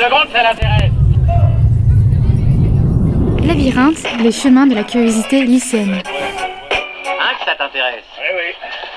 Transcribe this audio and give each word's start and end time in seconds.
secondes, 0.00 0.28
ça 0.32 0.42
l'intéresse. 0.42 0.92
Labyrinthe, 3.44 4.22
les 4.22 4.32
chemins 4.32 4.66
de 4.66 4.74
la 4.74 4.84
curiosité 4.84 5.44
lycéenne. 5.44 6.00
Hein, 6.02 7.32
que 7.38 7.44
ça 7.44 7.54
t'intéresse 7.58 8.04
Eh 8.18 8.34
oui. 8.34 8.54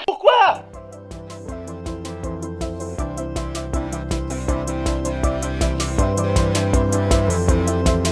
Pourquoi? 0.07 0.63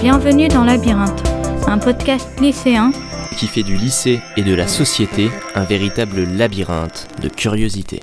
Bienvenue 0.02 0.48
dans 0.48 0.64
Labyrinthe, 0.64 1.22
un 1.68 1.78
podcast 1.78 2.38
lycéen 2.40 2.92
qui 3.38 3.46
fait 3.46 3.62
du 3.62 3.76
lycée 3.76 4.20
et 4.36 4.42
de 4.42 4.54
la 4.54 4.68
société 4.68 5.30
un 5.54 5.64
véritable 5.64 6.24
labyrinthe 6.24 7.08
de 7.22 7.28
curiosité. 7.30 8.02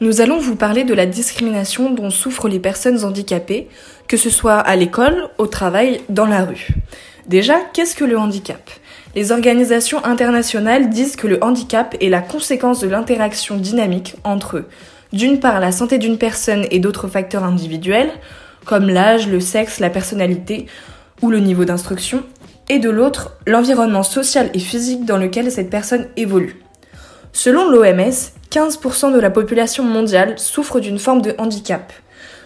Nous 0.00 0.20
allons 0.20 0.38
vous 0.38 0.56
parler 0.56 0.82
de 0.82 0.92
la 0.92 1.06
discrimination 1.06 1.92
dont 1.92 2.10
souffrent 2.10 2.48
les 2.48 2.58
personnes 2.58 3.04
handicapées, 3.04 3.68
que 4.08 4.16
ce 4.16 4.28
soit 4.28 4.58
à 4.58 4.74
l'école, 4.74 5.28
au 5.38 5.46
travail, 5.46 6.00
dans 6.08 6.26
la 6.26 6.44
rue. 6.44 6.68
Déjà, 7.28 7.54
qu'est-ce 7.72 7.94
que 7.94 8.04
le 8.04 8.18
handicap? 8.18 8.70
Les 9.14 9.30
organisations 9.30 10.04
internationales 10.04 10.90
disent 10.90 11.14
que 11.14 11.28
le 11.28 11.42
handicap 11.44 11.96
est 12.00 12.08
la 12.08 12.20
conséquence 12.20 12.80
de 12.80 12.88
l'interaction 12.88 13.56
dynamique 13.56 14.16
entre, 14.24 14.64
d'une 15.12 15.38
part, 15.38 15.60
la 15.60 15.70
santé 15.70 15.98
d'une 15.98 16.18
personne 16.18 16.66
et 16.72 16.80
d'autres 16.80 17.06
facteurs 17.06 17.44
individuels, 17.44 18.10
comme 18.64 18.88
l'âge, 18.88 19.28
le 19.28 19.38
sexe, 19.38 19.78
la 19.78 19.90
personnalité 19.90 20.66
ou 21.22 21.30
le 21.30 21.38
niveau 21.38 21.64
d'instruction, 21.64 22.24
et 22.68 22.80
de 22.80 22.90
l'autre, 22.90 23.36
l'environnement 23.46 24.02
social 24.02 24.50
et 24.54 24.58
physique 24.58 25.04
dans 25.04 25.18
lequel 25.18 25.52
cette 25.52 25.70
personne 25.70 26.08
évolue. 26.16 26.63
Selon 27.36 27.68
l'OMS, 27.68 28.12
15% 28.52 29.12
de 29.12 29.18
la 29.18 29.28
population 29.28 29.82
mondiale 29.82 30.38
souffre 30.38 30.78
d'une 30.78 31.00
forme 31.00 31.20
de 31.20 31.34
handicap. 31.36 31.92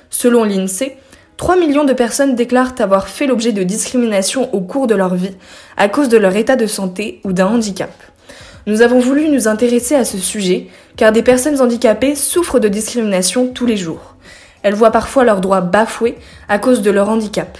Selon 0.09 0.45
l'INSEE, 0.45 0.97
3 1.37 1.56
millions 1.56 1.84
de 1.84 1.92
personnes 1.92 2.34
déclarent 2.34 2.73
avoir 2.78 3.06
fait 3.06 3.27
l'objet 3.27 3.52
de 3.52 3.62
discrimination 3.62 4.53
au 4.55 4.62
cours 4.62 4.86
de 4.86 4.95
leur 4.95 5.14
vie 5.14 5.36
à 5.77 5.91
cause 5.91 6.08
de 6.08 6.17
leur 6.17 6.34
état 6.36 6.56
de 6.56 6.67
santé 6.67 7.20
ou 7.25 7.34
d'un 7.34 7.48
handicap. 7.48 7.92
Nous 8.67 8.80
avons 8.80 8.98
voulu 8.98 9.28
nous 9.28 9.47
intéresser 9.47 9.95
à 9.95 10.06
ce 10.06 10.17
sujet 10.17 10.69
car 10.97 11.12
des 11.12 11.23
personnes 11.23 11.61
handicapées 11.61 12.14
souffrent 12.14 12.58
de 12.58 12.69
discrimination 12.69 13.48
tous 13.48 13.67
les 13.67 13.77
jours. 13.77 14.17
Elles 14.62 14.75
voient 14.75 14.91
parfois 14.91 15.25
leurs 15.25 15.42
droits 15.42 15.61
bafoués 15.61 16.17
à 16.48 16.58
cause 16.58 16.80
de 16.80 16.91
leur 16.91 17.11
handicap. 17.11 17.58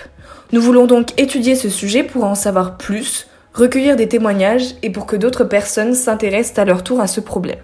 Nous 0.53 0.63
voulons 0.63 0.87
donc 0.87 1.13
étudier 1.20 1.57
ce 1.57 1.69
sujet 1.69 2.05
pour 2.05 2.25
en 2.25 2.35
savoir 2.35 2.79
plus, 2.79 3.28
recueillir 3.59 3.97
des 3.97 4.09
témoignages 4.09 4.77
et 4.83 4.91
pour 4.91 5.05
que 5.05 5.17
d'autres 5.17 5.45
personnes 5.45 5.95
s'intéressent 5.95 6.59
à 6.59 6.64
leur 6.64 6.84
tour 6.84 7.01
à 7.01 7.06
ce 7.06 7.20
problème. 7.20 7.59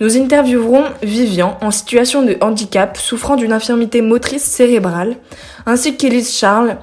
Nous 0.00 0.16
interviewerons 0.16 0.84
Vivian 1.02 1.58
en 1.60 1.70
situation 1.70 2.22
de 2.22 2.36
handicap 2.40 2.96
souffrant 2.96 3.36
d'une 3.36 3.52
infirmité 3.52 4.00
motrice 4.00 4.42
cérébrale, 4.42 5.16
ainsi 5.66 5.96
qu'Élise 5.96 6.34
Charles, 6.34 6.78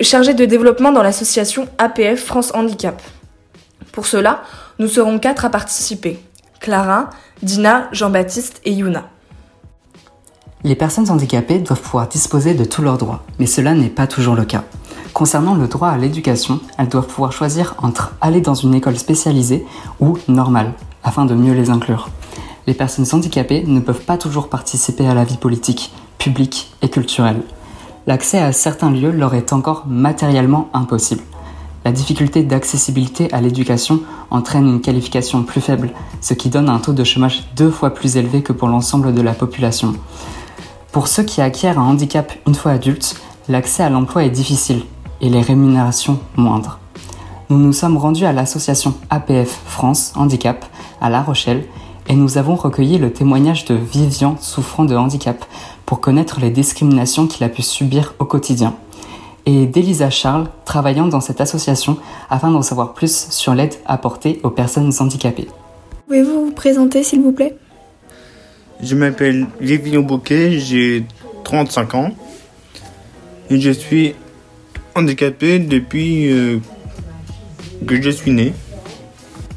chargée 0.00 0.32
de 0.32 0.44
développement 0.44 0.92
dans 0.92 1.02
l'association 1.02 1.66
APF 1.78 2.24
France 2.24 2.52
Handicap. 2.54 3.02
Pour 3.92 4.06
cela, 4.06 4.42
nous 4.78 4.88
serons 4.88 5.18
quatre 5.18 5.44
à 5.44 5.50
participer. 5.50 6.18
Clara, 6.60 7.10
Dina, 7.42 7.88
Jean-Baptiste 7.92 8.60
et 8.64 8.72
Yuna. 8.72 9.08
Les 10.62 10.76
personnes 10.76 11.10
handicapées 11.10 11.58
doivent 11.58 11.80
pouvoir 11.80 12.06
disposer 12.06 12.54
de 12.54 12.64
tous 12.64 12.82
leurs 12.82 12.98
droits, 12.98 13.24
mais 13.38 13.46
cela 13.46 13.74
n'est 13.74 13.88
pas 13.88 14.06
toujours 14.06 14.34
le 14.34 14.44
cas. 14.44 14.64
Concernant 15.14 15.54
le 15.54 15.66
droit 15.66 15.88
à 15.88 15.98
l'éducation, 15.98 16.60
elles 16.78 16.88
doivent 16.88 17.06
pouvoir 17.06 17.32
choisir 17.32 17.74
entre 17.82 18.14
aller 18.20 18.40
dans 18.40 18.54
une 18.54 18.74
école 18.74 18.96
spécialisée 18.96 19.66
ou 19.98 20.16
normale, 20.28 20.72
afin 21.02 21.26
de 21.26 21.34
mieux 21.34 21.52
les 21.52 21.70
inclure. 21.70 22.08
Les 22.66 22.74
personnes 22.74 23.06
handicapées 23.12 23.64
ne 23.66 23.80
peuvent 23.80 24.04
pas 24.04 24.16
toujours 24.16 24.48
participer 24.48 25.06
à 25.06 25.14
la 25.14 25.24
vie 25.24 25.36
politique, 25.36 25.92
publique 26.18 26.72
et 26.82 26.88
culturelle. 26.88 27.42
L'accès 28.06 28.38
à 28.38 28.52
certains 28.52 28.90
lieux 28.90 29.10
leur 29.10 29.34
est 29.34 29.52
encore 29.52 29.84
matériellement 29.86 30.70
impossible. 30.72 31.22
La 31.84 31.92
difficulté 31.92 32.42
d'accessibilité 32.42 33.32
à 33.32 33.40
l'éducation 33.40 34.00
entraîne 34.30 34.68
une 34.68 34.80
qualification 34.80 35.42
plus 35.42 35.60
faible, 35.60 35.90
ce 36.20 36.34
qui 36.34 36.48
donne 36.48 36.68
un 36.68 36.78
taux 36.78 36.92
de 36.92 37.04
chômage 37.04 37.44
deux 37.56 37.70
fois 37.70 37.90
plus 37.90 38.16
élevé 38.16 38.42
que 38.42 38.52
pour 38.52 38.68
l'ensemble 38.68 39.14
de 39.14 39.22
la 39.22 39.32
population. 39.32 39.94
Pour 40.92 41.08
ceux 41.08 41.22
qui 41.22 41.40
acquièrent 41.40 41.78
un 41.78 41.88
handicap 41.88 42.32
une 42.46 42.54
fois 42.54 42.72
adultes, 42.72 43.16
l'accès 43.48 43.82
à 43.82 43.90
l'emploi 43.90 44.24
est 44.24 44.30
difficile 44.30 44.82
et 45.20 45.28
les 45.28 45.40
rémunérations 45.40 46.18
moindres. 46.36 46.78
Nous 47.48 47.58
nous 47.58 47.72
sommes 47.72 47.96
rendus 47.96 48.24
à 48.24 48.32
l'association 48.32 48.94
APF 49.10 49.60
France 49.66 50.12
Handicap 50.16 50.64
à 51.00 51.10
La 51.10 51.22
Rochelle 51.22 51.64
et 52.08 52.14
nous 52.14 52.38
avons 52.38 52.54
recueilli 52.54 52.98
le 52.98 53.12
témoignage 53.12 53.64
de 53.64 53.74
Vivian 53.74 54.36
souffrant 54.40 54.84
de 54.84 54.96
handicap 54.96 55.44
pour 55.86 56.00
connaître 56.00 56.40
les 56.40 56.50
discriminations 56.50 57.26
qu'il 57.26 57.44
a 57.44 57.48
pu 57.48 57.62
subir 57.62 58.14
au 58.18 58.24
quotidien 58.24 58.74
et 59.46 59.66
d'Elisa 59.66 60.10
Charles 60.10 60.48
travaillant 60.64 61.08
dans 61.08 61.20
cette 61.20 61.40
association 61.40 61.96
afin 62.28 62.50
d'en 62.50 62.62
savoir 62.62 62.94
plus 62.94 63.28
sur 63.30 63.54
l'aide 63.54 63.74
apportée 63.86 64.40
aux 64.42 64.50
personnes 64.50 64.92
handicapées. 64.98 65.48
Pouvez-vous 66.06 66.46
vous 66.46 66.52
présenter 66.52 67.02
s'il 67.02 67.22
vous 67.22 67.32
plaît? 67.32 67.56
Je 68.82 68.94
m'appelle 68.94 69.46
Lévillon 69.60 70.02
Bouquet, 70.02 70.58
j'ai 70.58 71.04
35 71.44 71.94
ans 71.94 72.10
et 73.50 73.60
je 73.60 73.70
suis 73.70 74.14
handicapé 74.94 75.58
depuis 75.58 76.30
euh, 76.30 76.58
que 77.86 78.00
je 78.00 78.10
suis 78.10 78.30
né. 78.30 78.52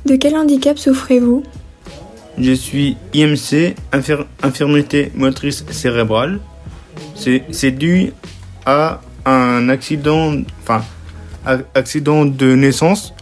De 0.06 0.16
quel 0.16 0.36
handicap 0.36 0.78
souffrez-vous? 0.78 1.44
Je 2.38 2.52
suis 2.52 2.98
IMC, 3.14 3.76
infirmité 4.42 5.12
motrice 5.16 5.64
cérébrale. 5.70 6.40
C'est 7.16 7.72
dû 7.72 8.12
à 8.66 9.02
un 9.26 9.70
accident, 9.70 10.34
enfin, 10.62 10.84
accident 11.76 12.26
de 12.26 12.56
naissance. 12.56 13.14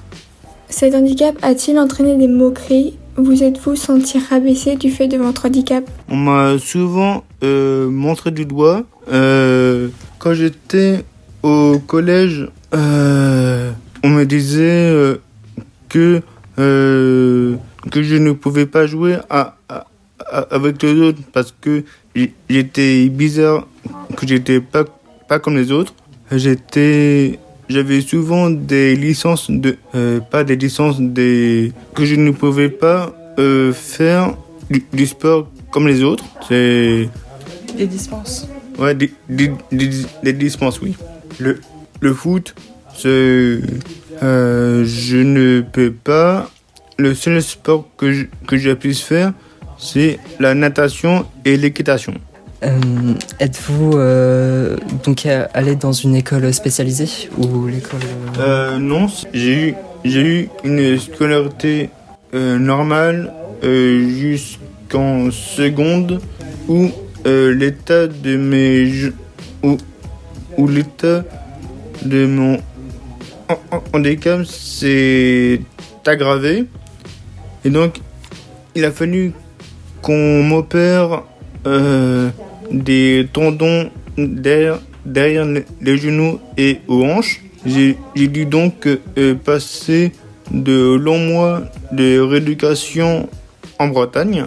Cet 0.70 0.96
handicap 0.96 1.36
a-t-il 1.42 1.78
entraîné 1.78 2.16
des 2.16 2.28
moqueries? 2.28 2.98
Vous 3.18 3.44
êtes-vous 3.44 3.76
senti 3.76 4.18
rabaissé 4.18 4.78
du 4.78 4.90
fait 4.90 5.08
de 5.08 5.18
votre 5.18 5.46
handicap? 5.46 5.84
On 6.10 6.16
m'a 6.16 6.58
souvent 6.58 7.24
euh, 7.44 7.90
montré 7.90 8.32
du 8.32 8.46
doigt. 8.46 8.84
Euh, 9.12 9.90
quand 10.18 10.34
j'étais 10.34 11.04
au 11.44 11.80
collège, 11.80 12.48
euh, 12.74 13.72
on 14.04 14.10
me 14.10 14.26
disait 14.26 15.18
que 15.90 16.22
que 16.58 18.04
je 18.04 18.16
ne 18.16 18.34
pouvais 18.34 18.68
pas 18.68 18.86
jouer 18.86 19.18
à, 19.30 19.56
avec 20.52 20.82
les 20.84 20.94
autres 20.94 21.22
parce 21.34 21.54
que 21.60 21.84
j'étais 22.50 23.10
bizarre, 23.10 23.68
que 24.16 24.28
j'étais 24.28 24.60
pas 24.60 24.86
pas 25.28 25.40
comme 25.40 25.56
les 25.56 25.72
autres. 25.72 25.94
J'étais 26.32 27.40
j'avais 27.70 28.02
souvent 28.02 28.50
des 28.50 28.96
licences 28.96 29.50
de 29.50 29.78
euh, 29.96 30.20
pas 30.20 30.44
des 30.44 30.58
licences 30.58 31.00
des 31.00 31.72
que 31.96 32.06
je 32.06 32.16
ne 32.16 32.32
pouvais 32.32 32.70
pas 32.70 33.14
euh, 33.40 33.72
faire 33.72 34.36
du, 34.70 35.08
sport 35.08 35.48
comme 35.72 35.88
les 35.88 36.04
autres. 36.04 36.26
C'est 36.48 37.10
des 37.78 37.88
dispenses. 37.88 38.48
Ouais, 38.78 38.94
des, 38.96 39.12
des, 39.30 39.52
des, 39.72 40.34
dispenses, 40.34 40.82
oui. 40.82 40.96
Le 41.42 41.60
le 42.02 42.14
foot, 42.14 42.56
c'est 42.96 43.60
euh, 44.24 44.84
je 44.86 45.18
ne 45.18 45.62
peux 45.62 45.92
pas. 45.92 46.50
Le 46.98 47.16
seul 47.16 47.42
sport 47.42 47.88
que 47.98 48.28
que 48.48 48.58
je 48.58 48.72
puisse 48.72 49.02
faire, 49.02 49.34
c'est 49.80 50.20
la 50.40 50.54
natation 50.54 51.26
et 51.46 51.58
l'équitation. 51.58 52.14
Euh, 52.64 52.70
êtes-vous 53.40 53.94
euh, 53.96 54.78
donc 55.04 55.26
allé 55.26 55.76
dans 55.76 55.94
une 55.94 56.16
école 56.16 56.54
spécialisée 56.54 57.30
ou 57.38 57.66
l'école. 57.66 58.02
Non, 58.80 59.08
j'ai 59.34 59.70
eu 59.70 59.76
j'ai 60.06 60.22
eu 60.22 60.50
une 60.64 61.00
scolarité 61.00 61.90
normale 62.34 63.34
jusqu'en 63.64 65.32
seconde 65.32 66.22
où 66.68 66.90
l'état 67.26 68.06
de 68.06 68.38
mes 68.38 68.92
où, 69.64 69.78
où 70.58 70.68
l'état 70.68 71.24
de 72.04 72.26
mon 72.26 72.60
handicap 73.94 74.46
s'est 74.46 75.62
aggravé 76.06 76.66
et 77.64 77.70
donc 77.70 78.00
il 78.76 78.86
a 78.86 78.92
fallu 78.92 79.34
qu'on 80.02 80.44
m'opère 80.44 81.24
euh, 81.68 82.30
des 82.72 83.28
tendons 83.32 83.92
derrière, 84.18 84.80
derrière 85.06 85.46
les 85.46 85.98
genoux 85.98 86.40
et 86.58 86.80
aux 86.88 87.04
hanches. 87.04 87.42
J'ai 87.66 87.96
dû 88.16 88.46
donc 88.46 88.88
euh, 88.88 89.36
passer 89.36 90.12
de 90.50 90.96
longs 90.96 91.20
mois 91.20 91.64
de 91.92 92.20
rééducation 92.20 93.30
en 93.78 93.88
Bretagne, 93.88 94.46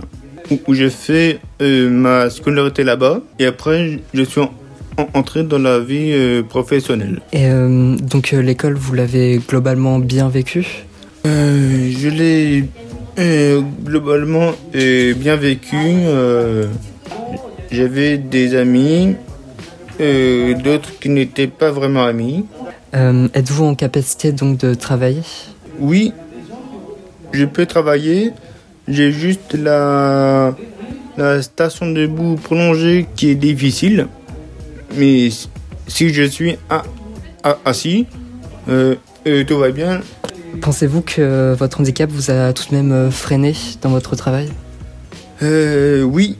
où, 0.50 0.74
j'ai 0.74 0.90
fait 0.90 1.38
euh, 1.62 1.88
ma 1.88 2.28
scolarité 2.30 2.82
là-bas, 2.84 3.20
et 3.38 3.46
après 3.46 4.00
je 4.12 4.22
suis 4.22 4.40
entré 5.14 5.42
dans 5.42 5.58
la 5.58 5.78
vie 5.80 6.12
euh, 6.12 6.42
professionnelle. 6.42 7.20
Et 7.32 7.48
donc 7.48 8.32
l'école, 8.32 8.74
vous 8.74 8.94
l'avez 8.94 9.40
globalement 9.48 9.98
bien 9.98 10.28
vécu 10.28 10.84
Je 11.24 12.08
l'ai 12.08 12.64
globalement 13.84 14.52
bien 14.72 15.36
vécu. 15.36 15.76
J'avais 17.70 18.18
des 18.18 18.54
amis 18.54 19.16
euh, 20.00 20.54
d'autres 20.54 20.98
qui 20.98 21.08
n'étaient 21.08 21.46
pas 21.46 21.70
vraiment 21.70 22.04
amis. 22.04 22.44
Euh, 22.94 23.28
Êtes-vous 23.34 23.64
en 23.64 23.74
capacité 23.74 24.32
donc 24.32 24.58
de 24.58 24.74
travailler? 24.74 25.22
Oui, 25.78 26.12
je 27.32 27.44
peux 27.44 27.66
travailler. 27.66 28.32
J'ai 28.88 29.12
juste 29.12 29.54
la, 29.54 30.54
la 31.16 31.42
station 31.42 31.90
debout 31.90 32.36
prolongée 32.36 33.06
qui 33.16 33.30
est 33.30 33.34
difficile. 33.34 34.06
Mais 34.96 35.28
si 35.86 36.12
je 36.14 36.22
suis 36.24 36.56
assis, 37.64 38.06
euh, 38.68 38.94
euh, 39.26 39.44
tout 39.44 39.58
va 39.58 39.70
bien. 39.70 40.00
Pensez-vous 40.60 41.02
que 41.02 41.54
votre 41.54 41.80
handicap 41.80 42.10
vous 42.10 42.30
a 42.30 42.52
tout 42.52 42.64
de 42.70 42.74
même 42.76 42.92
euh, 42.92 43.10
freiné 43.10 43.54
dans 43.82 43.90
votre 43.90 44.14
travail? 44.16 44.48
Euh, 45.42 46.02
oui, 46.02 46.38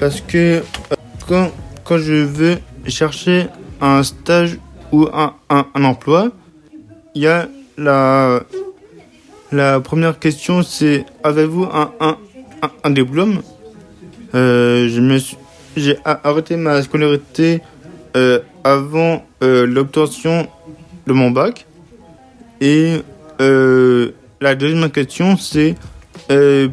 parce 0.00 0.20
que 0.20 0.62
quand, 1.28 1.50
quand 1.84 1.98
je 1.98 2.12
veux 2.24 2.58
chercher 2.88 3.46
un 3.80 4.02
stage 4.02 4.58
ou 4.92 5.06
un, 5.12 5.34
un, 5.48 5.66
un 5.74 5.84
emploi, 5.84 6.32
il 7.14 7.22
y 7.22 7.26
a 7.28 7.48
la, 7.78 8.42
la 9.52 9.80
première 9.80 10.18
question 10.18 10.62
c'est 10.62 11.04
avez-vous 11.22 11.64
un, 11.64 11.92
un, 12.00 12.16
un, 12.62 12.70
un 12.82 12.90
diplôme? 12.90 13.42
Euh, 14.34 14.88
je 14.88 15.00
me 15.00 15.18
suis- 15.18 15.38
J'ai 15.76 15.98
arrêté 16.04 16.56
ma 16.56 16.82
scolarité 16.82 17.60
euh, 18.16 18.40
avant 18.64 19.24
euh, 19.42 19.66
l'obtention 19.66 20.48
de 21.06 21.12
mon 21.12 21.30
bac. 21.30 21.66
Et 22.62 23.02
euh, 23.42 24.12
la 24.40 24.54
deuxième 24.54 24.90
question 24.90 25.36
c'est 25.36 25.74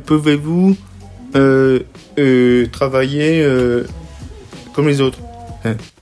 pouvez-vous 0.06 0.78
travailler 2.72 3.46
comme 4.74 4.88
les 4.88 5.02
autres? 5.02 5.20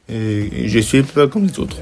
Et 0.09 0.67
je 0.67 0.79
suis 0.79 1.01
pas 1.01 1.27
comme 1.27 1.47
les 1.47 1.59
autres. 1.59 1.77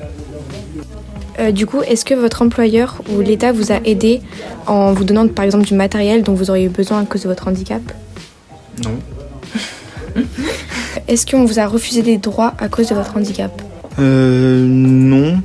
Du 1.53 1.65
coup, 1.65 1.81
est-ce 1.81 2.03
que 2.05 2.13
votre 2.13 2.41
employeur 2.41 3.01
ou 3.09 3.21
l'État 3.21 3.51
vous 3.51 3.71
a 3.71 3.77
aidé 3.85 4.21
en 4.67 4.93
vous 4.93 5.03
donnant 5.03 5.27
par 5.27 5.45
exemple 5.45 5.65
du 5.65 5.73
matériel 5.73 6.23
dont 6.23 6.33
vous 6.33 6.49
auriez 6.49 6.65
eu 6.65 6.69
besoin 6.69 7.01
à 7.01 7.05
cause 7.05 7.23
de 7.23 7.27
votre 7.27 7.47
handicap? 7.47 7.81
Non. 8.83 8.99
Est-ce 11.09 11.25
qu'on 11.25 11.43
vous 11.43 11.59
a 11.59 11.65
refusé 11.65 12.01
des 12.03 12.17
droits 12.19 12.53
à 12.59 12.69
cause 12.69 12.87
de 12.89 12.95
votre 12.95 13.17
handicap 13.17 13.51
Euh, 13.99 14.63
non. 14.65 15.41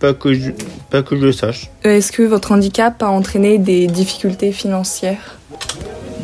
Pas 0.00 0.14
que 0.14 0.32
je, 0.34 0.50
pas 0.90 1.02
que 1.02 1.16
je 1.20 1.30
sache. 1.30 1.70
Euh, 1.86 1.96
Est-ce 1.98 2.10
que 2.12 2.22
votre 2.22 2.50
handicap 2.52 3.02
a 3.02 3.08
entraîné 3.10 3.58
des 3.58 3.86
difficultés 3.86 4.52
financières 4.52 5.38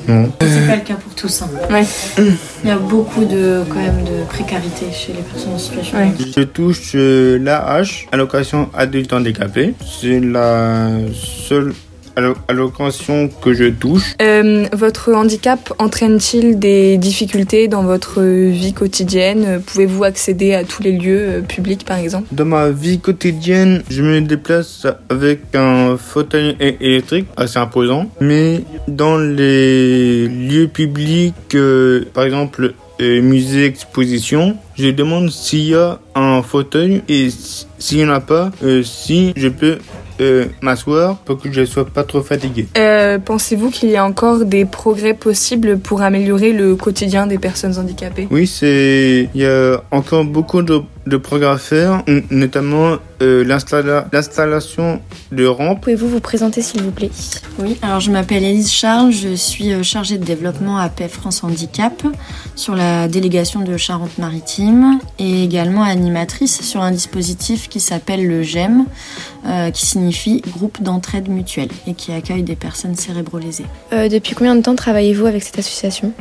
Non. 0.08 0.30
C'est 0.40 0.66
pas 0.66 0.76
le 0.76 0.80
cas 0.82 0.94
pour 0.94 1.14
tous. 1.14 1.42
hein. 1.42 1.50
Ouais. 1.70 1.84
Il 2.64 2.68
y 2.68 2.72
a 2.72 2.78
beaucoup 2.78 3.24
de, 3.24 3.62
quand 3.68 3.76
même, 3.78 4.04
de 4.04 4.24
précarité 4.28 4.86
chez 4.92 5.12
les 5.12 5.20
personnes 5.22 5.52
en 5.54 5.58
situation 5.58 5.98
de 5.98 6.02
Ouais. 6.02 6.08
handicap. 6.08 6.32
Je 6.38 6.42
touche 6.44 6.92
euh, 6.94 7.38
l'AH, 7.38 8.06
allocation 8.10 8.70
adulte 8.74 9.12
handicapé. 9.12 9.74
C'est 10.00 10.18
la 10.20 10.88
seule 11.46 11.74
allocation 12.48 13.28
que 13.42 13.54
je 13.54 13.70
touche. 13.70 14.14
Euh, 14.22 14.66
Votre 14.72 15.12
handicap 15.12 15.72
entraîne-t-il 15.78 16.58
des 16.58 16.98
difficultés 16.98 17.68
dans 17.68 17.82
votre 17.82 18.22
vie 18.22 18.72
quotidienne? 18.72 19.62
Pouvez-vous 19.66 20.04
accéder 20.04 20.54
à 20.54 20.64
tous 20.64 20.82
les 20.82 20.92
lieux 20.92 21.24
euh, 21.28 21.40
publics 21.40 21.84
par 21.84 21.98
exemple? 21.98 22.28
Dans 22.32 22.44
ma 22.44 22.70
vie 22.70 22.98
quotidienne, 22.98 23.82
je 23.90 24.02
me 24.02 24.20
déplace 24.20 24.86
avec 25.08 25.40
un 25.54 25.96
fauteuil 25.96 26.56
électrique 26.60 27.26
assez 27.36 27.58
imposant. 27.58 28.10
Mais 28.20 28.62
dans 28.88 29.18
les 29.18 30.28
lieux 30.28 30.68
publics, 30.68 31.34
euh, 31.54 32.04
par 32.12 32.24
exemple 32.24 32.74
musée, 33.00 33.64
exposition, 33.64 34.56
je 34.76 34.88
demande 34.90 35.30
s'il 35.30 35.68
y 35.68 35.74
a 35.74 35.98
un 36.14 36.42
fauteuil 36.42 37.02
et 37.08 37.28
s'il 37.78 37.98
n'y 37.98 38.04
en 38.04 38.10
a 38.10 38.20
pas, 38.20 38.50
euh, 38.62 38.82
si 38.82 39.32
je 39.36 39.48
peux 39.48 39.78
euh, 40.20 40.46
m'asseoir 40.60 41.16
pour 41.18 41.38
que 41.38 41.50
je 41.52 41.60
ne 41.60 41.66
sois 41.66 41.84
pas 41.84 42.04
trop 42.04 42.22
fatigué. 42.22 42.66
Euh, 42.76 43.18
Pensez-vous 43.18 43.70
qu'il 43.70 43.90
y 43.90 43.96
a 43.96 44.04
encore 44.04 44.44
des 44.44 44.64
progrès 44.64 45.14
possibles 45.14 45.78
pour 45.78 46.02
améliorer 46.02 46.52
le 46.52 46.76
quotidien 46.76 47.26
des 47.26 47.38
personnes 47.38 47.76
handicapées? 47.78 48.28
Oui, 48.30 48.46
c'est 48.46 49.28
il 49.34 49.40
y 49.40 49.46
a 49.46 49.82
encore 49.90 50.24
beaucoup 50.24 50.62
de, 50.62 50.82
de 51.06 51.16
progrès 51.16 51.48
à 51.48 51.56
faire, 51.58 52.02
notamment 52.30 52.96
euh, 53.22 53.42
l'installa- 53.44 54.06
l'installation 54.12 55.00
de 55.32 55.46
rampes. 55.46 55.80
Pouvez-vous 55.82 56.08
vous 56.08 56.20
présenter 56.20 56.60
s'il 56.62 56.82
vous 56.82 56.90
plaît? 56.90 57.10
Oui, 57.58 57.78
alors 57.82 58.00
je 58.00 58.10
m'appelle 58.10 58.44
Élise 58.44 58.70
Charles, 58.70 59.10
je 59.10 59.34
suis 59.34 59.72
euh, 59.72 59.82
chargée 59.82 60.18
de 60.18 60.24
développement 60.24 60.78
à 60.78 60.88
PEF 60.88 61.12
France 61.12 61.42
Handicap 61.42 62.02
sur 62.54 62.74
la 62.74 63.08
délégation 63.08 63.60
de 63.60 63.76
Charente-Maritime 63.76 64.98
et 65.18 65.44
également 65.44 65.82
animatrice 65.82 66.60
sur 66.62 66.82
un 66.82 66.90
dispositif 66.90 67.68
qui 67.68 67.80
s'appelle 67.80 68.26
le 68.26 68.42
GEM, 68.42 68.84
euh, 69.46 69.70
qui 69.70 69.86
signifie 69.86 70.42
groupe 70.48 70.82
d'entraide 70.82 71.28
mutuelle 71.28 71.70
et 71.86 71.94
qui 71.94 72.12
accueille 72.12 72.42
des 72.42 72.56
personnes 72.56 72.94
cérébrolésées. 72.94 73.66
Euh, 73.92 74.08
Depuis 74.08 74.34
combien 74.34 74.54
de 74.54 74.60
temps 74.62 74.74
travaillez-vous 74.76 75.26
avec 75.26 75.42
cette 75.42 75.58
association? 75.58 76.12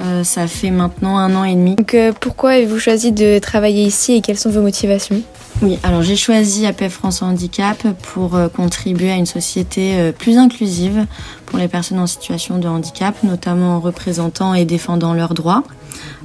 Euh, 0.00 0.24
ça 0.24 0.46
fait 0.46 0.70
maintenant 0.70 1.18
un 1.18 1.34
an 1.36 1.44
et 1.44 1.54
demi. 1.54 1.76
Donc 1.76 1.94
euh, 1.94 2.12
pourquoi 2.18 2.52
avez-vous 2.52 2.78
choisi 2.78 3.12
de 3.12 3.38
travailler 3.38 3.84
ici 3.84 4.14
et 4.14 4.20
quelles 4.20 4.38
sont 4.38 4.50
vos 4.50 4.62
motivations? 4.62 5.20
Oui, 5.62 5.78
alors 5.82 6.02
j'ai 6.02 6.16
choisi 6.16 6.64
APF 6.64 6.94
France 6.94 7.20
Handicap 7.20 7.76
pour 8.14 8.34
euh, 8.34 8.48
contribuer 8.48 9.10
à 9.10 9.16
une 9.16 9.26
société 9.26 10.12
plus 10.18 10.38
inclusive 10.38 11.06
pour 11.44 11.58
les 11.58 11.68
personnes 11.68 11.98
en 11.98 12.06
situation 12.06 12.58
de 12.58 12.66
handicap, 12.66 13.14
notamment 13.22 13.76
en 13.76 13.80
représentant 13.80 14.54
et 14.54 14.64
défendant 14.64 15.12
leurs 15.12 15.34
droits 15.34 15.62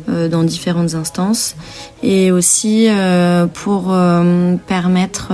dans 0.07 0.44
différentes 0.44 0.94
instances, 0.94 1.56
et 2.04 2.31
aussi 2.31 2.88
pour 3.56 3.95
permettre 4.68 5.31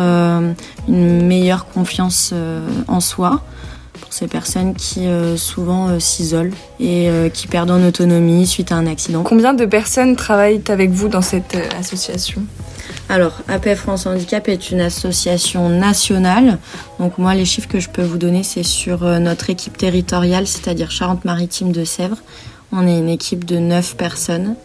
une 0.87 1.27
meilleure 1.27 1.67
confiance 1.67 2.33
en 2.87 3.01
soi 3.01 3.41
pour 4.11 4.17
ces 4.17 4.27
personnes 4.27 4.75
qui 4.75 5.07
euh, 5.07 5.37
souvent 5.37 5.87
euh, 5.87 5.99
s'isolent 5.99 6.51
et 6.81 7.09
euh, 7.09 7.29
qui 7.29 7.47
perdent 7.47 7.71
en 7.71 7.81
autonomie 7.81 8.45
suite 8.45 8.73
à 8.73 8.75
un 8.75 8.85
accident. 8.85 9.23
Combien 9.23 9.53
de 9.53 9.63
personnes 9.63 10.17
travaillent 10.17 10.61
avec 10.67 10.89
vous 10.89 11.07
dans 11.07 11.21
cette 11.21 11.57
association? 11.79 12.43
Alors, 13.07 13.39
APF 13.47 13.79
France 13.79 14.05
Handicap 14.07 14.49
est 14.49 14.69
une 14.69 14.81
association 14.81 15.69
nationale. 15.69 16.57
Donc 16.99 17.19
moi, 17.19 17.35
les 17.35 17.45
chiffres 17.45 17.69
que 17.69 17.79
je 17.79 17.87
peux 17.87 18.03
vous 18.03 18.17
donner, 18.17 18.43
c'est 18.43 18.63
sur 18.63 19.05
notre 19.05 19.49
équipe 19.49 19.77
territoriale, 19.77 20.45
c'est-à-dire 20.45 20.91
Charente-Maritime 20.91 21.71
de 21.71 21.85
Sèvres. 21.85 22.17
On 22.73 22.85
est 22.85 22.97
une 22.97 23.09
équipe 23.09 23.45
de 23.45 23.59
9 23.59 23.95
personnes, 23.95 24.55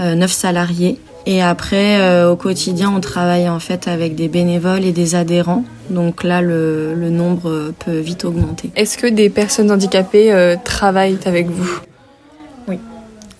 euh, 0.00 0.14
9 0.14 0.32
salariés. 0.32 0.98
Et 1.30 1.42
après, 1.42 2.00
euh, 2.00 2.30
au 2.30 2.36
quotidien, 2.36 2.90
on 2.90 3.00
travaille 3.00 3.50
en 3.50 3.58
fait 3.60 3.86
avec 3.86 4.14
des 4.14 4.28
bénévoles 4.28 4.86
et 4.86 4.92
des 4.92 5.14
adhérents. 5.14 5.62
Donc 5.90 6.24
là, 6.24 6.40
le, 6.40 6.94
le 6.94 7.10
nombre 7.10 7.74
peut 7.84 7.98
vite 7.98 8.24
augmenter. 8.24 8.70
Est-ce 8.76 8.96
que 8.96 9.06
des 9.06 9.28
personnes 9.28 9.70
handicapées 9.70 10.32
euh, 10.32 10.56
travaillent 10.64 11.18
avec 11.26 11.48
vous? 11.48 11.80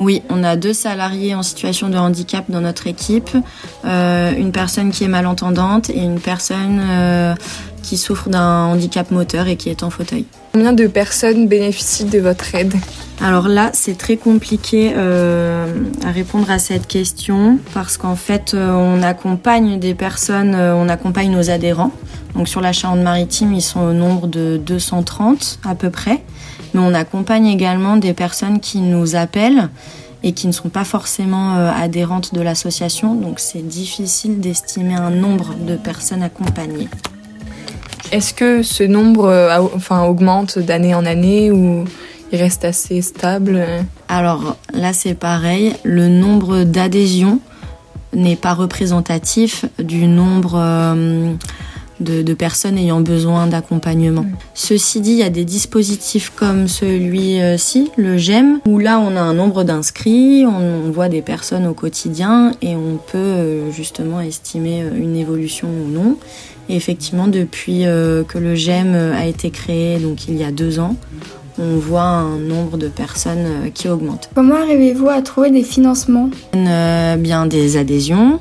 Oui, 0.00 0.22
on 0.28 0.44
a 0.44 0.54
deux 0.54 0.74
salariés 0.74 1.34
en 1.34 1.42
situation 1.42 1.88
de 1.88 1.96
handicap 1.96 2.44
dans 2.48 2.60
notre 2.60 2.86
équipe, 2.86 3.30
euh, 3.84 4.32
une 4.36 4.52
personne 4.52 4.92
qui 4.92 5.02
est 5.02 5.08
malentendante 5.08 5.90
et 5.90 5.98
une 5.98 6.20
personne 6.20 6.80
qui 7.82 7.96
souffre 7.96 8.28
d'un 8.28 8.64
handicap 8.64 9.10
moteur 9.10 9.46
et 9.46 9.56
qui 9.56 9.68
est 9.68 9.82
en 9.82 9.90
fauteuil. 9.90 10.24
Combien 10.52 10.72
de 10.72 10.86
personnes 10.86 11.46
bénéficient 11.46 12.06
de 12.06 12.18
votre 12.18 12.54
aide 12.54 12.74
Alors 13.20 13.48
là, 13.48 13.70
c'est 13.74 13.98
très 13.98 14.16
compliqué 14.16 14.92
euh, 14.96 15.66
à 16.04 16.10
répondre 16.10 16.50
à 16.50 16.58
cette 16.58 16.86
question 16.86 17.58
parce 17.74 17.96
qu'en 17.96 18.16
fait, 18.16 18.54
euh, 18.54 18.72
on 18.72 19.02
accompagne 19.02 19.78
des 19.78 19.94
personnes, 19.94 20.54
euh, 20.54 20.74
on 20.74 20.88
accompagne 20.88 21.30
nos 21.30 21.50
adhérents. 21.50 21.92
Donc 22.34 22.48
sur 22.48 22.60
la 22.60 22.72
Charente-Maritime, 22.72 23.52
ils 23.52 23.62
sont 23.62 23.80
au 23.80 23.92
nombre 23.92 24.26
de 24.26 24.60
230 24.64 25.60
à 25.64 25.74
peu 25.74 25.90
près. 25.90 26.22
Mais 26.74 26.80
on 26.80 26.94
accompagne 26.94 27.46
également 27.46 27.96
des 27.96 28.12
personnes 28.12 28.60
qui 28.60 28.80
nous 28.80 29.16
appellent 29.16 29.68
et 30.22 30.32
qui 30.32 30.46
ne 30.46 30.52
sont 30.52 30.68
pas 30.68 30.84
forcément 30.84 31.54
adhérentes 31.54 32.34
de 32.34 32.40
l'association. 32.40 33.14
Donc 33.14 33.38
c'est 33.38 33.66
difficile 33.66 34.40
d'estimer 34.40 34.94
un 34.96 35.10
nombre 35.10 35.54
de 35.54 35.76
personnes 35.76 36.22
accompagnées. 36.22 36.88
Est-ce 38.10 38.32
que 38.32 38.62
ce 38.62 38.82
nombre 38.84 39.26
euh, 39.26 39.50
a- 39.50 39.62
enfin, 39.62 40.04
augmente 40.04 40.58
d'année 40.58 40.94
en 40.94 41.04
année 41.04 41.50
ou 41.50 41.84
il 42.32 42.38
reste 42.40 42.64
assez 42.64 43.02
stable? 43.02 43.60
Alors 44.08 44.56
là, 44.72 44.92
c'est 44.92 45.14
pareil. 45.14 45.74
Le 45.84 46.08
nombre 46.08 46.64
d'adhésions 46.64 47.40
n'est 48.14 48.36
pas 48.36 48.54
représentatif 48.54 49.66
du 49.78 50.06
nombre 50.06 50.54
euh, 50.56 51.32
de, 52.00 52.22
de 52.22 52.34
personnes 52.34 52.78
ayant 52.78 53.02
besoin 53.02 53.46
d'accompagnement. 53.46 54.24
Ceci 54.54 55.02
dit, 55.02 55.10
il 55.12 55.18
y 55.18 55.22
a 55.22 55.28
des 55.30 55.44
dispositifs 55.44 56.32
comme 56.34 56.66
celui-ci, 56.66 57.90
le 57.98 58.16
GEM, 58.16 58.60
où 58.66 58.78
là, 58.78 58.98
on 59.00 59.14
a 59.16 59.20
un 59.20 59.34
nombre 59.34 59.64
d'inscrits, 59.64 60.46
on, 60.46 60.86
on 60.86 60.90
voit 60.90 61.10
des 61.10 61.20
personnes 61.20 61.66
au 61.66 61.74
quotidien 61.74 62.52
et 62.62 62.74
on 62.74 62.96
peut 63.12 63.18
euh, 63.18 63.70
justement 63.70 64.20
estimer 64.22 64.82
euh, 64.82 64.96
une 64.96 65.14
évolution 65.16 65.68
ou 65.68 65.90
non. 65.92 66.16
Et 66.68 66.76
effectivement, 66.76 67.28
depuis 67.28 67.86
euh, 67.86 68.24
que 68.24 68.38
le 68.38 68.54
GEM 68.54 68.94
a 68.94 69.26
été 69.26 69.50
créé, 69.50 69.98
donc 69.98 70.28
il 70.28 70.36
y 70.36 70.44
a 70.44 70.50
deux 70.50 70.78
ans, 70.78 70.96
on 71.58 71.76
voit 71.76 72.02
un 72.02 72.38
nombre 72.38 72.76
de 72.76 72.88
personnes 72.88 73.70
qui 73.74 73.88
augmente. 73.88 74.30
Comment 74.34 74.56
arrivez-vous 74.56 75.08
à 75.08 75.22
trouver 75.22 75.50
des 75.50 75.64
financements? 75.64 76.30
Bien 76.52 77.46
des 77.46 77.76
adhésions, 77.76 78.40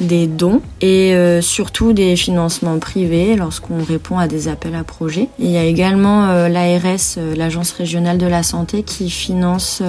des 0.00 0.26
dons 0.26 0.60
et 0.80 1.14
euh, 1.14 1.40
surtout 1.40 1.92
des 1.92 2.16
financements 2.16 2.78
privés 2.78 3.36
lorsqu'on 3.36 3.82
répond 3.82 4.18
à 4.18 4.28
des 4.28 4.48
appels 4.48 4.74
à 4.74 4.84
projets. 4.84 5.28
Il 5.38 5.50
y 5.50 5.56
a 5.56 5.64
également 5.64 6.28
euh, 6.28 6.48
l'ARS, 6.48 7.16
euh, 7.18 7.34
l'Agence 7.34 7.72
régionale 7.72 8.18
de 8.18 8.26
la 8.26 8.42
santé, 8.42 8.82
qui 8.82 9.10
finance 9.10 9.82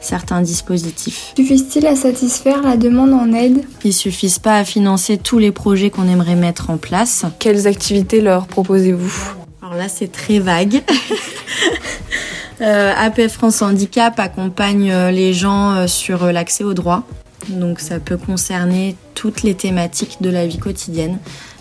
certains 0.00 0.40
dispositifs. 0.40 1.32
Suffisent-ils 1.36 1.86
à 1.86 1.96
satisfaire 1.96 2.62
la 2.62 2.76
demande 2.76 3.12
en 3.12 3.32
aide? 3.32 3.64
Ils 3.84 3.92
suffisent 3.92 4.38
pas 4.38 4.58
à 4.58 4.64
financer 4.64 5.16
tous 5.16 5.38
les 5.38 5.52
projets 5.52 5.90
qu'on 5.90 6.08
aimerait 6.08 6.34
mettre 6.34 6.70
en 6.70 6.76
place. 6.76 7.24
Quelles 7.38 7.66
activités 7.66 8.20
leur 8.20 8.46
proposez-vous? 8.46 9.34
Alors 9.62 9.76
là, 9.76 9.88
c'est 9.88 10.12
très 10.12 10.38
vague. 10.38 10.82
APF 12.60 13.32
France 13.32 13.62
Handicap 13.62 14.18
accompagne 14.20 14.92
les 15.10 15.34
gens 15.34 15.86
sur 15.88 16.32
l'accès 16.32 16.64
aux 16.64 16.74
droits. 16.74 17.04
Donc 17.48 17.80
ça 17.80 18.00
peut 18.00 18.16
concerner 18.16 18.96
toutes 19.14 19.42
les 19.42 19.54
thématiques 19.54 20.18
de 20.20 20.30
la 20.30 20.46
vie 20.46 20.58
quotidienne. 20.58 21.18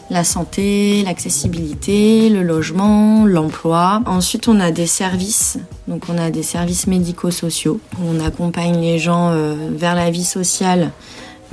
La 0.10 0.24
santé, 0.24 1.02
l'accessibilité, 1.04 2.30
le 2.30 2.44
logement, 2.44 3.26
l'emploi. 3.26 4.02
Ensuite, 4.06 4.48
on 4.48 4.60
a 4.60 4.70
des 4.70 4.86
services. 4.86 5.58
Donc, 5.88 6.04
on 6.10 6.18
a 6.18 6.30
des 6.30 6.44
services 6.44 6.88
médico-sociaux. 6.88 7.80
On 8.06 8.20
accompagne 8.20 8.82
les 8.82 9.00
gens 9.00 9.32
euh, 9.32 9.56
vers 9.72 9.96
la 9.96 10.12
vie 10.12 10.26
sociale 10.26 10.92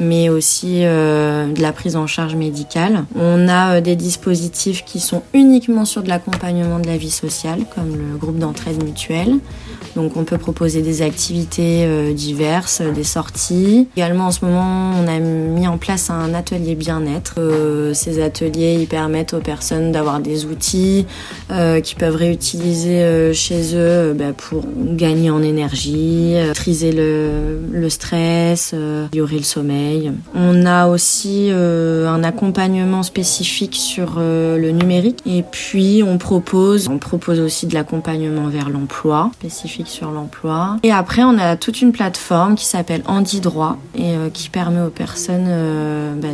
mais 0.00 0.30
aussi 0.30 0.84
euh, 0.84 1.52
de 1.52 1.60
la 1.60 1.72
prise 1.72 1.94
en 1.94 2.06
charge 2.06 2.34
médicale. 2.34 3.04
On 3.14 3.48
a 3.48 3.76
euh, 3.76 3.80
des 3.80 3.96
dispositifs 3.96 4.84
qui 4.84 4.98
sont 4.98 5.22
uniquement 5.34 5.84
sur 5.84 6.02
de 6.02 6.08
l'accompagnement 6.08 6.78
de 6.78 6.86
la 6.86 6.96
vie 6.96 7.10
sociale, 7.10 7.64
comme 7.74 7.90
le 7.90 8.16
groupe 8.16 8.38
d'entraide 8.38 8.82
mutuelle. 8.82 9.36
Donc 9.96 10.16
on 10.16 10.24
peut 10.24 10.38
proposer 10.38 10.82
des 10.82 11.02
activités 11.02 11.84
euh, 11.84 12.12
diverses, 12.12 12.80
des 12.80 13.04
sorties. 13.04 13.88
Également 13.96 14.26
en 14.26 14.30
ce 14.30 14.44
moment, 14.44 14.92
on 15.02 15.08
a 15.08 15.18
mis 15.18 15.66
en 15.66 15.78
place 15.78 16.10
un 16.10 16.34
atelier 16.34 16.74
bien-être. 16.74 17.34
Euh, 17.38 17.94
ces 17.94 18.22
ateliers, 18.22 18.86
permettent 18.90 19.34
aux 19.34 19.40
personnes 19.40 19.92
d'avoir 19.92 20.20
des 20.20 20.46
outils 20.46 21.06
euh, 21.50 21.80
qu'ils 21.80 21.98
peuvent 21.98 22.16
réutiliser 22.16 23.32
chez 23.34 23.76
eux 23.76 24.14
bah, 24.14 24.32
pour 24.36 24.64
gagner 24.76 25.30
en 25.30 25.42
énergie, 25.42 26.34
triser 26.54 26.92
le, 26.92 27.60
le 27.70 27.88
stress, 27.90 28.72
améliorer 28.72 29.36
le 29.36 29.42
sommeil. 29.44 30.12
On 30.34 30.66
a 30.66 30.88
aussi 30.88 31.50
un 31.52 32.24
accompagnement 32.24 33.02
spécifique 33.02 33.76
sur 33.76 34.18
le 34.18 34.70
numérique 34.70 35.20
et 35.26 35.42
puis 35.42 36.02
on 36.06 36.18
propose, 36.18 36.88
on 36.88 36.98
propose 36.98 37.40
aussi 37.40 37.66
de 37.66 37.74
l'accompagnement 37.74 38.48
vers 38.48 38.70
l'emploi 38.70 39.30
spécifique 39.34 39.79
sur 39.88 40.10
l'emploi. 40.10 40.76
Et 40.82 40.92
après, 40.92 41.22
on 41.22 41.38
a 41.38 41.56
toute 41.56 41.80
une 41.80 41.92
plateforme 41.92 42.54
qui 42.54 42.64
s'appelle 42.64 43.02
Andy 43.06 43.40
Droit 43.40 43.76
et 43.94 44.14
euh, 44.14 44.30
qui 44.32 44.48
permet 44.48 44.80
aux 44.80 44.90
personnes 44.90 45.46
euh, 45.48 46.14
bah, 46.14 46.28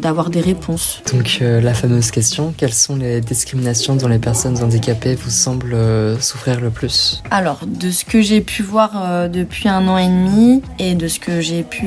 d'avoir 0.00 0.30
des 0.30 0.40
réponses. 0.40 1.02
Donc 1.12 1.38
euh, 1.40 1.60
la 1.60 1.74
fameuse 1.74 2.10
question, 2.10 2.54
quelles 2.56 2.74
sont 2.74 2.96
les 2.96 3.20
discriminations 3.20 3.96
dont 3.96 4.08
les 4.08 4.18
personnes 4.18 4.62
handicapées 4.62 5.14
vous 5.14 5.30
semblent 5.30 5.76
souffrir 6.20 6.60
le 6.60 6.70
plus? 6.70 7.22
Alors, 7.30 7.60
de 7.66 7.90
ce 7.90 8.04
que 8.04 8.20
j'ai 8.20 8.40
pu 8.40 8.62
voir 8.62 9.28
depuis 9.28 9.68
un 9.68 9.86
an 9.88 9.98
et 9.98 10.08
demi 10.08 10.62
et 10.78 10.94
de 10.94 11.08
ce 11.08 11.18
que 11.18 11.40
j'ai 11.40 11.62
pu 11.62 11.86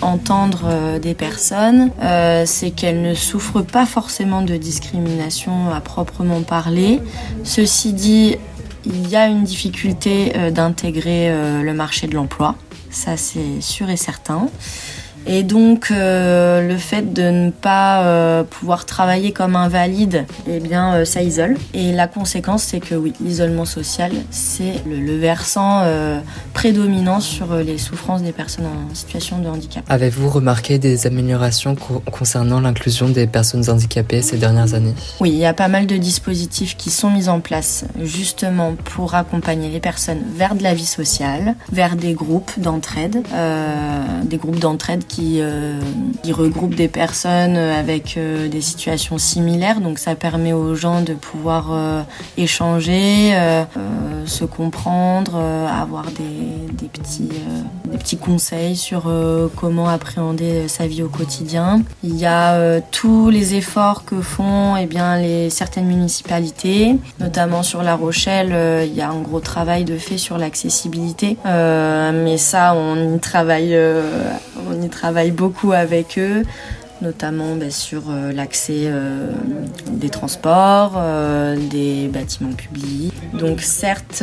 entendre 0.00 0.98
des 1.00 1.14
personnes, 1.14 1.90
c'est 2.44 2.70
qu'elles 2.70 3.02
ne 3.02 3.14
souffrent 3.14 3.62
pas 3.62 3.86
forcément 3.86 4.42
de 4.42 4.56
discrimination 4.56 5.72
à 5.72 5.80
proprement 5.80 6.42
parler. 6.42 7.00
Ceci 7.44 7.92
dit, 7.92 8.36
il 8.86 9.08
y 9.08 9.16
a 9.16 9.26
une 9.26 9.44
difficulté 9.44 10.32
euh, 10.36 10.50
d'intégrer 10.50 11.30
euh, 11.30 11.62
le 11.62 11.74
marché 11.74 12.06
de 12.06 12.14
l'emploi, 12.14 12.56
ça 12.90 13.16
c'est 13.16 13.60
sûr 13.60 13.90
et 13.90 13.96
certain. 13.96 14.48
Et 15.26 15.42
donc 15.42 15.90
euh, 15.90 16.66
le 16.66 16.76
fait 16.76 17.14
de 17.14 17.22
ne 17.22 17.50
pas 17.50 18.04
euh, 18.04 18.44
pouvoir 18.44 18.84
travailler 18.84 19.32
comme 19.32 19.56
invalide, 19.56 20.26
eh 20.46 20.60
bien 20.60 20.94
euh, 20.94 21.04
ça 21.04 21.22
isole. 21.22 21.56
Et 21.72 21.92
la 21.92 22.08
conséquence 22.08 22.62
c'est 22.64 22.80
que 22.80 22.94
oui, 22.94 23.12
l'isolement 23.20 23.64
social, 23.64 24.12
c'est 24.30 24.82
le, 24.86 25.14
versant 25.14 25.84
prédominant 26.52 27.20
sur 27.20 27.54
les 27.54 27.78
souffrances 27.78 28.22
des 28.22 28.32
personnes 28.32 28.66
en 28.66 28.94
situation 28.94 29.38
de 29.38 29.48
handicap. 29.48 29.84
Avez-vous 29.88 30.28
remarqué 30.28 30.78
des 30.78 31.06
améliorations 31.06 31.76
concernant 32.10 32.60
l'inclusion 32.60 33.08
des 33.08 33.26
personnes 33.26 33.70
handicapées 33.70 34.22
ces 34.22 34.36
dernières 34.36 34.74
années? 34.74 34.94
Oui, 35.20 35.30
il 35.30 35.38
y 35.38 35.46
a 35.46 35.54
pas 35.54 35.68
mal 35.68 35.86
de 35.86 35.96
dispositifs 35.96 36.76
qui 36.76 36.90
sont 36.90 37.10
mis 37.10 37.28
en 37.28 37.38
place 37.38 37.84
justement 38.02 38.74
pour 38.74 39.14
accompagner 39.14 39.70
les 39.70 39.80
personnes 39.80 40.22
vers 40.36 40.56
de 40.56 40.64
la 40.64 40.74
vie 40.74 40.84
sociale, 40.84 41.54
vers 41.70 41.94
des 41.94 42.12
groupes 42.12 42.52
d'entraide, 42.58 43.22
des 44.24 44.36
groupes 44.36 44.58
d'entraide 44.58 45.04
qui, 45.14 45.38
euh, 45.40 45.78
qui 46.22 46.32
regroupe 46.32 46.74
des 46.74 46.88
personnes 46.88 47.56
avec 47.56 48.16
euh, 48.16 48.48
des 48.48 48.60
situations 48.60 49.18
similaires. 49.18 49.80
Donc 49.80 49.98
ça 49.98 50.14
permet 50.16 50.52
aux 50.52 50.74
gens 50.74 51.02
de 51.02 51.14
pouvoir 51.14 51.68
euh, 51.70 52.02
échanger, 52.36 53.32
se 54.26 54.44
comprendre, 54.44 55.36
avoir 55.36 56.06
des, 56.06 56.88
petits, 56.88 57.28
des 57.90 57.98
petits 57.98 58.16
conseils 58.16 58.76
sur 58.76 59.12
comment 59.56 59.88
appréhender 59.88 60.68
sa 60.68 60.86
vie 60.86 61.02
au 61.02 61.08
quotidien. 61.08 61.82
Il 62.02 62.16
y 62.16 62.26
a 62.26 62.80
tous 62.80 63.30
les 63.30 63.54
efforts 63.54 64.04
que 64.04 64.20
font 64.20 64.76
eh 64.76 64.86
bien, 64.86 65.18
les, 65.18 65.50
certaines 65.50 65.86
municipalités, 65.86 66.96
notamment 67.20 67.62
sur 67.62 67.82
La 67.82 67.94
Rochelle, 67.94 68.86
il 68.86 68.94
y 68.94 69.02
a 69.02 69.10
un 69.10 69.20
gros 69.20 69.40
travail 69.40 69.84
de 69.84 69.96
fait 69.96 70.18
sur 70.18 70.38
l'accessibilité. 70.38 71.36
mais 71.44 72.36
ça, 72.38 72.74
on 72.74 73.16
y 73.16 73.18
travaille, 73.20 73.78
travaille 74.88 75.30
beaucoup 75.30 75.72
avec 75.72 76.18
eux, 76.18 76.42
notamment 77.02 77.56
bah, 77.56 77.70
sur 77.70 78.02
euh, 78.08 78.32
l'accès 78.32 78.84
euh, 78.86 79.30
des 79.90 80.08
transports, 80.08 80.94
euh, 80.96 81.56
des 81.70 82.08
bâtiments 82.08 82.52
publics. 82.52 83.12
Donc 83.32 83.60
certes, 83.60 84.22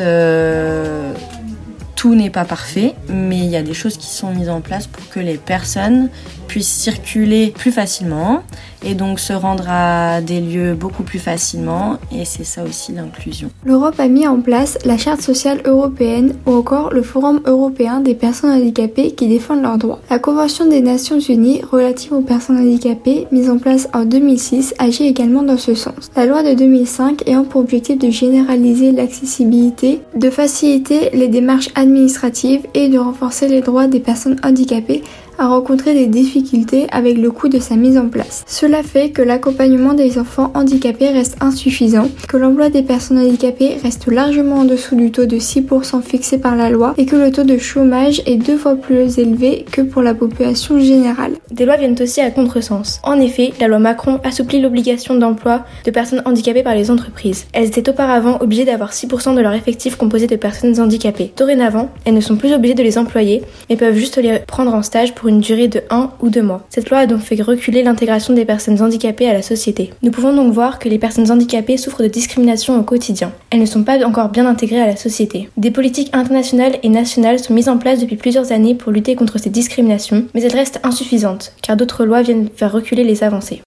tout 2.01 2.15
n'est 2.15 2.31
pas 2.31 2.45
parfait, 2.45 2.95
mais 3.09 3.37
il 3.37 3.51
y 3.51 3.55
a 3.55 3.61
des 3.61 3.75
choses 3.75 3.95
qui 3.95 4.07
sont 4.07 4.33
mises 4.33 4.49
en 4.49 4.59
place 4.59 4.87
pour 4.87 5.07
que 5.09 5.19
les 5.19 5.37
personnes 5.37 6.09
puissent 6.47 6.67
circuler 6.67 7.53
plus 7.55 7.71
facilement 7.71 8.41
et 8.83 8.95
donc 8.95 9.19
se 9.19 9.31
rendre 9.31 9.65
à 9.69 10.19
des 10.19 10.41
lieux 10.41 10.73
beaucoup 10.73 11.03
plus 11.03 11.19
facilement 11.19 11.97
et 12.11 12.25
c'est 12.25 12.43
ça 12.43 12.63
aussi 12.63 12.91
l'inclusion. 12.91 13.49
L'Europe 13.63 13.99
a 13.99 14.07
mis 14.07 14.27
en 14.27 14.41
place 14.41 14.77
la 14.83 14.97
Charte 14.97 15.21
sociale 15.21 15.61
européenne 15.63 16.33
ou 16.45 16.53
encore 16.53 16.91
le 16.91 17.03
Forum 17.03 17.39
européen 17.45 18.01
des 18.01 18.15
personnes 18.15 18.49
handicapées 18.49 19.11
qui 19.11 19.27
défendent 19.27 19.61
leurs 19.61 19.77
droits. 19.77 19.99
La 20.09 20.19
Convention 20.19 20.67
des 20.67 20.81
Nations 20.81 21.19
Unies 21.19 21.61
relative 21.71 22.13
aux 22.13 22.21
personnes 22.21 22.57
handicapées 22.57 23.27
mise 23.31 23.49
en 23.49 23.57
place 23.57 23.87
en 23.93 24.03
2006 24.03 24.73
agit 24.77 25.05
également 25.05 25.43
dans 25.43 25.57
ce 25.57 25.75
sens. 25.75 26.09
La 26.15 26.25
loi 26.25 26.43
de 26.43 26.53
2005 26.53 27.27
ayant 27.27 27.45
pour 27.45 27.61
objectif 27.61 27.97
de 27.97 28.09
généraliser 28.09 28.91
l'accessibilité, 28.91 30.01
de 30.15 30.29
faciliter 30.29 31.11
les 31.13 31.27
démarches 31.27 31.69
administratives 31.91 32.65
et 32.73 32.87
de 32.87 32.97
renforcer 32.97 33.47
les 33.47 33.61
droits 33.61 33.87
des 33.87 33.99
personnes 33.99 34.39
handicapées 34.43 35.03
a 35.37 35.47
rencontré 35.47 35.93
des 35.93 36.07
difficultés 36.07 36.87
avec 36.91 37.17
le 37.17 37.31
coût 37.31 37.49
de 37.49 37.59
sa 37.59 37.75
mise 37.75 37.97
en 37.97 38.07
place. 38.07 38.43
Cela 38.47 38.83
fait 38.83 39.09
que 39.11 39.21
l'accompagnement 39.21 39.93
des 39.93 40.19
enfants 40.19 40.51
handicapés 40.53 41.09
reste 41.09 41.37
insuffisant, 41.41 42.09
que 42.27 42.37
l'emploi 42.37 42.69
des 42.69 42.83
personnes 42.83 43.19
handicapées 43.19 43.77
reste 43.83 44.07
largement 44.07 44.57
en 44.57 44.65
dessous 44.65 44.95
du 44.95 45.11
taux 45.11 45.25
de 45.25 45.37
6% 45.37 46.01
fixé 46.01 46.37
par 46.37 46.55
la 46.55 46.69
loi 46.69 46.93
et 46.97 47.05
que 47.05 47.15
le 47.15 47.31
taux 47.31 47.43
de 47.43 47.57
chômage 47.57 48.21
est 48.25 48.37
deux 48.37 48.57
fois 48.57 48.75
plus 48.75 49.17
élevé 49.19 49.65
que 49.71 49.81
pour 49.81 50.01
la 50.01 50.13
population 50.13 50.79
générale. 50.79 51.33
Des 51.51 51.65
lois 51.65 51.77
viennent 51.77 51.97
aussi 52.01 52.21
à 52.21 52.31
contresens. 52.31 52.99
En 53.03 53.19
effet, 53.19 53.51
la 53.59 53.67
loi 53.67 53.79
Macron 53.79 54.19
assouplit 54.23 54.61
l'obligation 54.61 55.15
d'emploi 55.15 55.65
de 55.85 55.91
personnes 55.91 56.21
handicapées 56.25 56.63
par 56.63 56.75
les 56.75 56.91
entreprises. 56.91 57.45
Elles 57.53 57.67
étaient 57.67 57.89
auparavant 57.89 58.37
obligées 58.41 58.65
d'avoir 58.65 58.91
6% 58.91 59.35
de 59.35 59.41
leur 59.41 59.53
effectif 59.53 59.95
composé 59.95 60.27
de 60.27 60.35
personnes 60.35 60.79
handicapées. 60.79 61.33
Dorénavant, 61.37 61.89
elles 62.05 62.13
ne 62.13 62.21
sont 62.21 62.35
plus 62.35 62.53
obligées 62.53 62.73
de 62.73 62.83
les 62.83 62.97
employer, 62.97 63.43
mais 63.69 63.75
peuvent 63.75 63.95
juste 63.95 64.17
les 64.17 64.39
prendre 64.39 64.73
en 64.73 64.81
stage 64.81 65.13
une 65.27 65.39
durée 65.39 65.67
de 65.67 65.81
1 65.89 66.11
ou 66.21 66.29
2 66.29 66.41
mois. 66.41 66.65
Cette 66.69 66.89
loi 66.89 66.99
a 66.99 67.05
donc 67.07 67.21
fait 67.21 67.41
reculer 67.41 67.83
l'intégration 67.83 68.33
des 68.33 68.45
personnes 68.45 68.81
handicapées 68.81 69.27
à 69.27 69.33
la 69.33 69.41
société. 69.41 69.91
Nous 70.01 70.11
pouvons 70.11 70.35
donc 70.35 70.53
voir 70.53 70.79
que 70.79 70.89
les 70.89 70.99
personnes 70.99 71.31
handicapées 71.31 71.77
souffrent 71.77 72.03
de 72.03 72.07
discrimination 72.07 72.79
au 72.79 72.83
quotidien. 72.83 73.31
Elles 73.49 73.59
ne 73.59 73.65
sont 73.65 73.83
pas 73.83 74.03
encore 74.05 74.29
bien 74.29 74.45
intégrées 74.45 74.81
à 74.81 74.87
la 74.87 74.95
société. 74.95 75.49
Des 75.57 75.71
politiques 75.71 76.09
internationales 76.13 76.77
et 76.83 76.89
nationales 76.89 77.39
sont 77.39 77.53
mises 77.53 77.69
en 77.69 77.77
place 77.77 77.99
depuis 77.99 78.15
plusieurs 78.15 78.51
années 78.51 78.75
pour 78.75 78.91
lutter 78.91 79.15
contre 79.15 79.39
ces 79.39 79.49
discriminations, 79.49 80.25
mais 80.33 80.41
elles 80.41 80.55
restent 80.55 80.79
insuffisantes, 80.83 81.53
car 81.61 81.77
d'autres 81.77 82.05
lois 82.05 82.21
viennent 82.21 82.49
faire 82.55 82.71
reculer 82.71 83.03
les 83.03 83.23
avancées. 83.23 83.61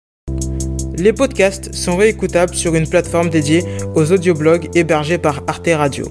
Les 0.96 1.12
podcasts 1.12 1.74
sont 1.74 1.96
réécoutables 1.96 2.54
sur 2.54 2.74
une 2.74 2.88
plateforme 2.88 3.28
dédiée 3.28 3.64
aux 3.96 4.12
audioblogs 4.12 4.68
hébergés 4.76 5.18
par 5.18 5.42
Arte 5.48 5.68
Radio. 5.72 6.06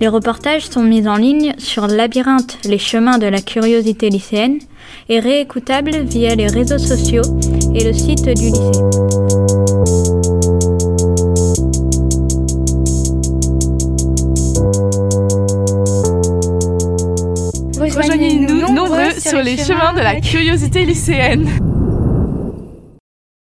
Les 0.00 0.06
reportages 0.06 0.66
sont 0.66 0.82
mis 0.82 1.08
en 1.08 1.16
ligne 1.16 1.54
sur 1.58 1.88
Labyrinthe, 1.88 2.58
les 2.64 2.78
chemins 2.78 3.18
de 3.18 3.26
la 3.26 3.40
curiosité 3.40 4.10
lycéenne, 4.10 4.58
et 5.08 5.18
réécoutables 5.18 6.02
via 6.02 6.36
les 6.36 6.46
réseaux 6.46 6.78
sociaux 6.78 7.22
et 7.74 7.82
le 7.82 7.92
site 7.92 8.26
du 8.26 8.46
lycée. 8.46 8.80
Rejoignez-nous 17.80 18.72
nombreux 18.72 19.10
sur 19.18 19.42
les 19.42 19.56
chemins 19.56 19.94
de 19.94 20.00
la 20.00 20.20
curiosité 20.20 20.84
lycéenne. 20.84 21.67